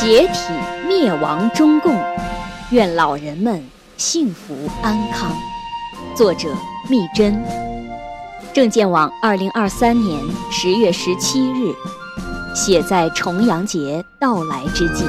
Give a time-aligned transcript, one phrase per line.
[0.00, 0.54] 解体
[0.88, 1.94] 灭亡中共，
[2.70, 3.62] 愿老人们
[3.98, 5.30] 幸福安康。
[6.16, 6.48] 作者：
[6.88, 7.44] 密真。
[8.54, 10.18] 证件网二零二三年
[10.50, 11.74] 十月十七日，
[12.54, 15.04] 写在重阳节到来之际。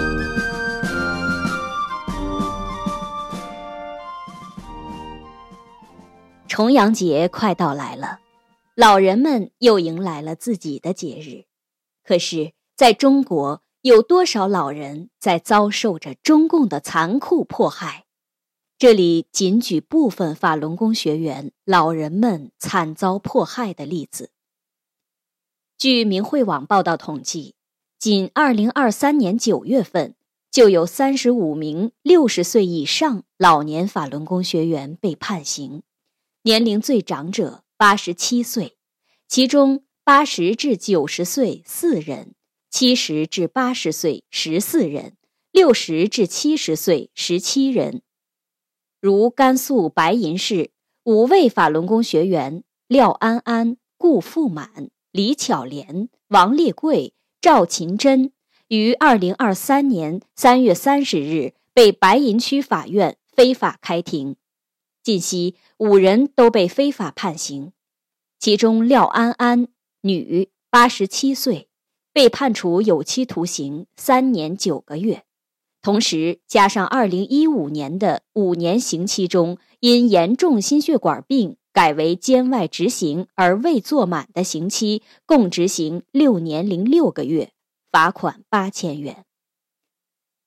[6.49, 8.19] 重阳节快到来了，
[8.75, 11.45] 老人们又迎来了自己的节日。
[12.05, 13.61] 可是，在中国。
[13.81, 18.05] 有多少老人在遭受着中共的残酷迫害？
[18.77, 24.29] 这里仅举部分法轮功学员老人们惨遭迫害的例子。
[25.79, 27.55] 据明慧网报道统计，
[27.97, 30.13] 仅2023年9月份，
[30.51, 35.81] 就有35名60岁以上老年法轮功学员被判刑，
[36.43, 38.77] 年龄最长者87岁，
[39.27, 42.35] 其中80至90岁四人。
[42.71, 45.17] 七十至八十岁十四人，
[45.51, 48.01] 六十至七十岁十七人。
[49.01, 50.71] 如甘肃白银市
[51.03, 58.31] 五位法轮功学员廖安安、顾富满、李巧莲、王烈贵、赵琴珍，
[58.69, 64.37] 于二零二三年三月三十日被白银区法院非法开庭。
[65.03, 67.73] 近期五人都被非法判刑，
[68.39, 69.67] 其中廖安安，
[70.03, 71.67] 女，八十七岁。
[72.13, 75.23] 被判处有期徒刑三年九个月，
[75.81, 87.53] 同时加上二零一五年的五年刑期中因严重心血管病改为监外执行而未做满的刑期，共执行六年零六个月，
[87.89, 89.25] 罚款八千元。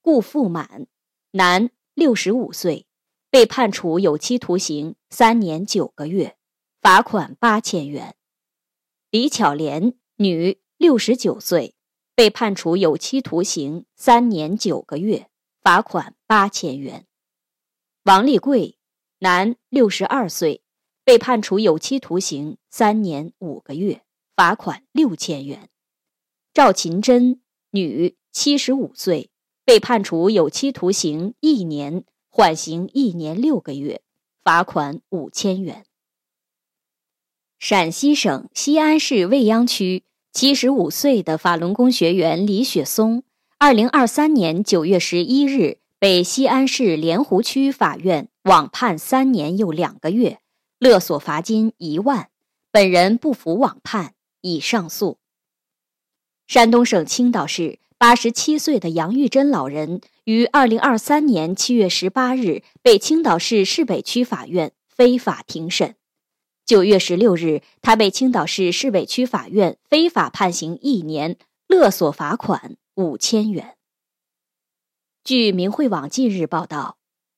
[0.03, 0.87] 顾富满，
[1.31, 2.85] 男，六十五岁，
[3.31, 6.37] 被判处有期徒刑三年九个月，
[6.83, 8.15] 罚款八千元。
[9.11, 10.59] 李巧莲，女。
[10.77, 11.75] 六十九岁，
[12.15, 15.29] 被判处有期徒刑三年九个月，
[15.63, 17.07] 罚款八千元。
[18.03, 18.77] 王立贵，
[19.21, 20.63] 男，六十二岁，
[21.05, 24.03] 被判处有期徒刑三年五个月，
[24.35, 25.71] 罚款六千元。
[26.53, 29.31] 赵琴珍，女，七十五岁，
[29.65, 34.03] 被判处有期徒刑一年，缓刑一年六个月，
[34.43, 35.87] 罚款五千元。
[37.61, 40.05] 陕西省西安市未央区。
[40.35, 43.23] 七十五岁的法轮功学员李雪松，
[43.57, 50.41] 二零二三年九月十一日被西安市莲湖区法院网判三年又两个月，
[50.81, 52.31] 勒索罚金一万。
[52.73, 55.19] 本人不服网判，已上诉。
[56.49, 65.95] 山东省青岛市八十七岁的杨玉珍老人于二零二三年七月十八日被青岛市市北区法院非法庭审。
[66.67, 71.37] 九月十六日，他被青岛市市委区法院非法判刑一年，
[71.69, 73.77] 勒索罚款五千元。
[75.23, 76.97] 据明慧网近日报道，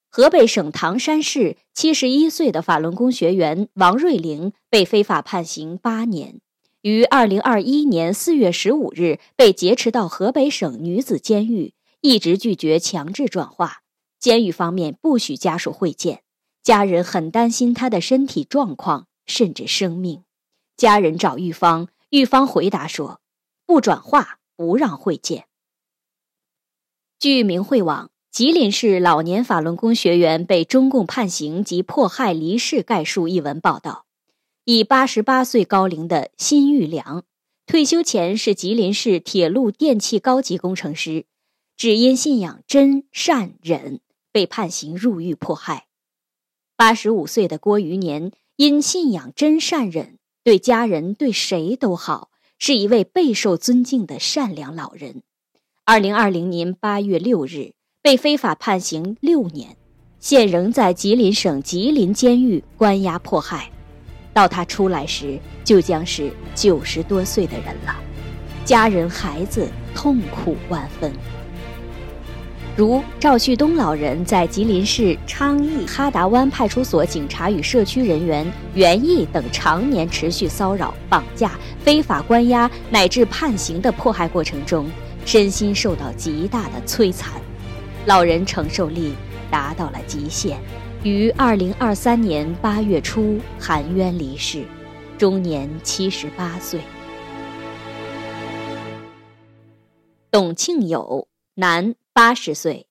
[0.08, 6.40] 河北省唐山市七十一岁的法轮功学员王瑞玲被非法判刑八年，
[6.82, 13.82] 于二零二一年四月十五日被劫持到河北省女子监狱，一直拒绝强制转化，
[14.20, 16.22] 监狱方面不许家属会见，
[16.62, 19.08] 家人很担心他的身体状况。
[19.26, 20.22] 甚至生命，
[20.76, 23.20] 家人找玉芳，玉芳回答说
[23.66, 25.46] ：“不转化，不让会见。”
[27.18, 34.06] 据明慧网，吉林市老年法轮功学员被中共判刑及迫害离世概述一文报道，
[34.64, 37.24] 以八十八岁高龄的辛玉良，
[37.66, 41.26] 退休前是吉林市铁路电气高级工程师，
[41.76, 44.00] 只因信仰真善忍
[44.30, 45.86] 被判刑入狱迫害。
[46.76, 48.32] 八十五岁的郭余年。
[48.56, 55.22] 因信仰真善忍，对家人对谁都好，是一位备受尊敬的善良老人。
[55.84, 59.76] 二零二零年八月六日被非法判刑六年，
[60.20, 63.70] 现仍在吉林省吉林监狱关押迫害。
[64.32, 67.94] 到他出来时，就将是九十多岁的人了，
[68.64, 71.12] 家人孩子痛苦万分。
[72.76, 84.86] 如赵旭东老人在吉林市昌邑哈达湾派出所警察与社区人员袁毅等常年持续骚扰、绑架、非法关押乃至判刑的迫害过程中，
[85.24, 87.32] 身心受到极大的摧残，
[88.04, 89.14] 老人承受力
[89.50, 90.58] 达到了极限，
[91.02, 94.62] 于二零二三年八月初含冤离世，
[95.16, 96.80] 终年七十八岁。
[100.30, 101.94] 董庆友，男。
[102.16, 102.88] 八十岁，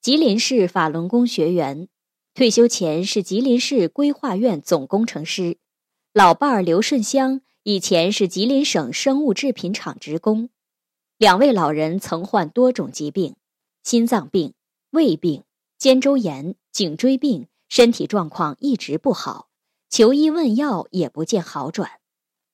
[0.00, 1.86] 吉林市法轮功学员，
[2.34, 5.58] 退休前是吉林市规划院总工程师。
[6.12, 10.50] 老伴儿刘顺香以前是吉林省生物制品厂职工。
[11.18, 13.36] 两位老人曾患多种疾病，
[13.84, 14.54] 心脏病、
[14.90, 15.44] 胃病、
[15.78, 19.50] 肩周炎、颈椎病，身体状况一直不好，
[19.88, 22.00] 求医问药也不见好转。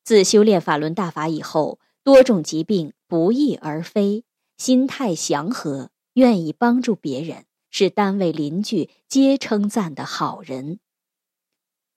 [0.04, 4.24] 自修炼法轮大法以后，多种疾病不翼而飞，
[4.58, 10.80] 心态祥和，愿意帮助别人，是单位邻居皆称赞的好人。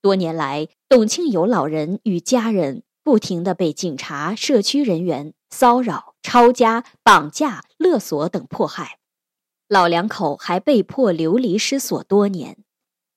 [0.02, 9.00] 多年来，董庆友老人与家人不停地被警察、社区人员骚扰、抄家、绑架、勒索等迫害，
[9.68, 12.58] 老两口还被迫流离失所多年，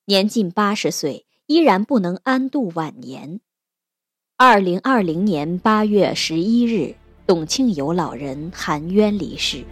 [0.05, 3.41] 年近八十岁，依然不能安度晚年。
[4.37, 6.95] 二零二零年八月十一日，
[7.25, 9.65] 董庆友老人含冤离世。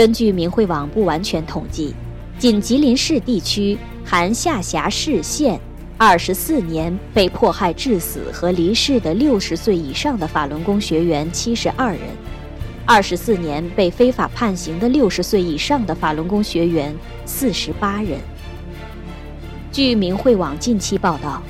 [0.00, 1.94] 根据明慧网不完全统计，
[2.38, 5.60] 仅吉林市地区含下辖市县
[5.98, 12.00] 二十四年被迫害致死和离世的六十岁以上的法轮功学员七十二人，
[12.86, 18.18] 二十四年被非法判刑的六十岁以上的法轮功学员四十八人。
[19.70, 21.42] 据明慧网近期报道。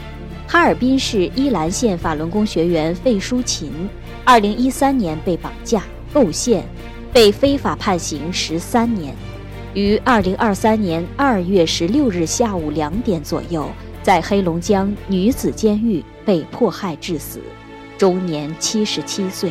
[0.48, 3.70] 哈尔滨市依兰县法轮功学员费淑琴，
[4.24, 6.64] 二零一三年被绑架构陷，
[7.12, 9.14] 被非法判刑十三年，
[9.74, 13.68] 于二零二三年二月十六日下午两点左右，
[14.02, 17.40] 在黑龙江女子监狱被迫害致死，
[17.98, 19.50] 终年七十七岁。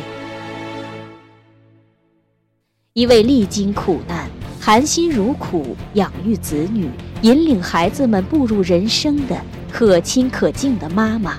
[2.94, 4.28] 一位历经苦难、
[4.58, 6.88] 含辛茹苦养育子女、
[7.22, 9.36] 引领孩子们步入人生的。
[9.72, 11.38] 可亲可敬的妈妈，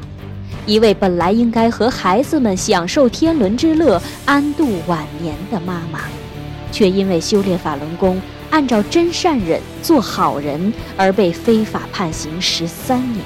[0.65, 6.01] 一位本来应该和孩子们享受天伦之乐、安度晚年的妈妈，
[6.71, 8.21] 却因为修炼法轮功、
[8.51, 13.25] 按照真善忍做好人而被非法判刑十三年。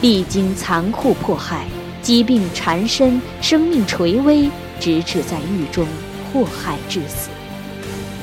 [0.00, 1.66] 历经残酷迫害、
[2.00, 4.48] 疾病缠身、生命垂危，
[4.80, 5.86] 直至在狱中
[6.32, 7.28] 迫害致死。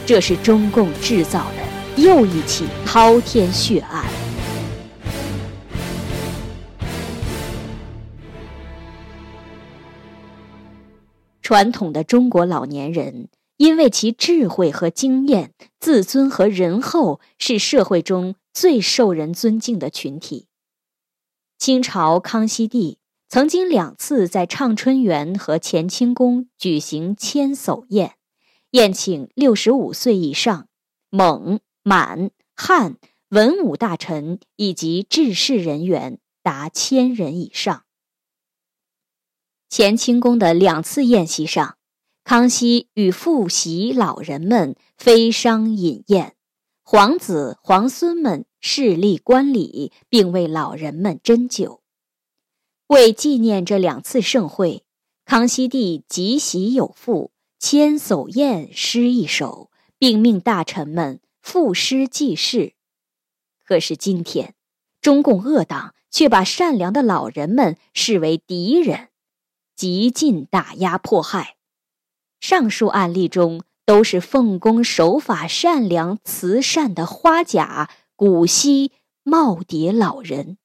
[0.06, 4.05] 这是中共制造的又一起滔天血案。
[11.46, 20.48] 传统的中国老年人，因为其智慧和经验、自尊和仁厚，是社会中最受人尊敬的群体。
[21.60, 22.98] 清朝康熙帝
[23.30, 28.16] 曾经两次在畅春园和乾清宫举行千叟宴，
[28.72, 30.68] 宴请六十五岁以上
[31.12, 32.96] 蒙、满、汉
[33.30, 37.85] 文武大臣以及治世人员达千人以上。
[39.70, 41.78] 乾清宫的两次宴席上，
[42.24, 46.36] 康熙与父媳老人们飞觞饮宴，
[46.84, 51.82] 皇子皇孙们侍立观礼，并为老人们斟酒。
[52.88, 54.84] 为纪念这两次盛会，
[55.26, 57.32] 康熙帝即席有赋
[57.66, 62.74] 《千叟宴》诗一首，并命大臣们赋诗记事。
[63.66, 64.54] 可是今天，
[65.02, 69.10] 中共恶党却把善良的老人们视为敌人。
[69.76, 71.58] 极尽打压迫害，
[72.40, 78.94] 上述案例中都是奉公守法、善良慈善的花甲古稀
[79.26, 80.58] 耄耋老人，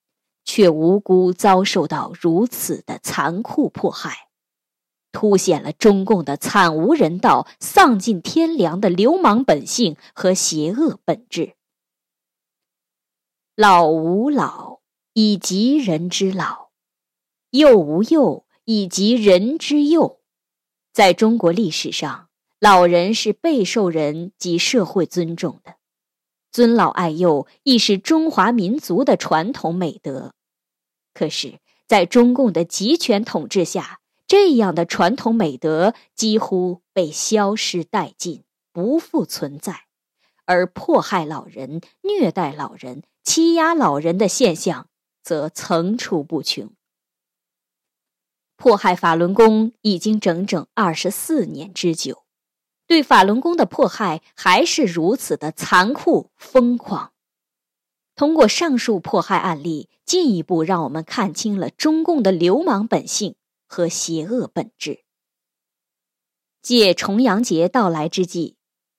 [0.44, 4.28] 却无辜遭受到如此的残酷迫害，
[5.10, 11.56] 凸显了中共的惨无人道、丧尽天良的流氓本性和邪恶本质。
[13.56, 14.78] 老吾老
[15.12, 16.70] 以及人之老，
[17.50, 18.46] 幼吾幼。
[18.64, 20.20] 以及人之幼，
[20.92, 25.76] 在中国历史上，老人是备受人及社会尊重的，
[26.52, 30.34] 尊老爱幼亦是中华民族的传统美德。
[31.14, 39.86] 可是，在中共的集权统治下，这样的传统美德几乎被消失殆尽，不复存在，
[40.44, 44.86] 而迫害老人、虐待老人、欺压老人的现象
[45.22, 46.70] 则层出不穷。
[48.60, 52.24] 迫害法轮功已经整整二十四年之久，
[52.86, 57.12] 对法轮功的迫害还是如此的残酷疯狂。
[58.14, 63.34] 通过上述迫害案例，进一步让我们看清了中共的流氓本性
[63.66, 65.04] 和邪恶本质。
[66.60, 68.56] 借重阳节到来之际，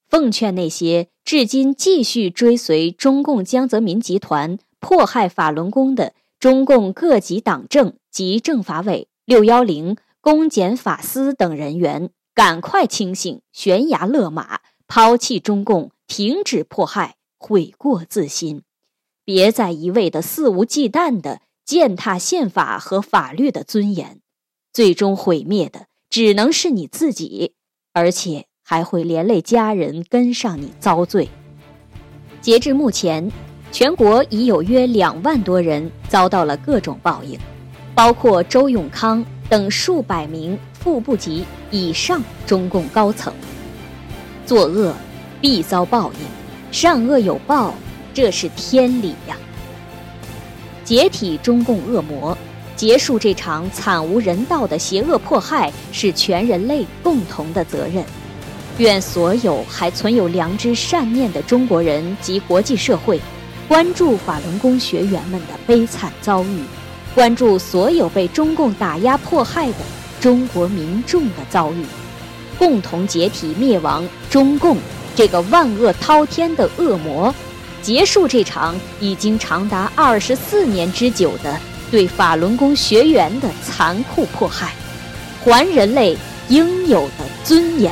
[0.09, 9.07] 奉劝那些至今继续追随中共江泽民集团迫害法轮功的中共各级党政及政法委。
[9.31, 14.59] 六幺零公检法司等人员，赶快清醒，悬崖勒马，
[14.89, 18.63] 抛弃中共，停止迫害，悔过自新，
[19.23, 24.19] 别再一味的肆无忌惮的践踏宪法和法律的尊严，
[24.73, 27.53] 最终毁灭的只能是你自己，
[27.93, 28.47] 而且。
[28.63, 31.27] 还会连累家人跟上你遭罪。
[32.41, 33.29] 截至目前，
[33.69, 37.37] 全国已有约两万多人遭到了各种报应，
[37.93, 43.33] 包括周永康等数百名副部级以上中共高层。
[44.45, 44.93] 作恶
[45.39, 46.19] 必遭报应，
[46.71, 47.73] 善恶有报，
[48.13, 49.37] 这是天理呀！
[50.83, 52.37] 解体中共恶魔，
[52.75, 58.03] 结束这场惨无人道的邪恶迫害，是全人类共同的责任。
[58.77, 63.21] 愿所有还存有良知善念的中国人及国际社会，
[63.67, 66.63] 关注法轮功学员们的悲惨遭遇，
[67.13, 69.77] 关注所有被中共打压迫害的
[70.19, 71.85] 中国民众的遭遇，
[72.57, 74.77] 共同解体灭亡中共
[75.15, 77.33] 这个万恶滔天的恶魔。
[77.81, 84.73] 结束这场已经长达二十四年之久的对法轮功学员的残酷迫害，
[85.43, 86.15] 还人类
[86.47, 87.91] 应有的尊严。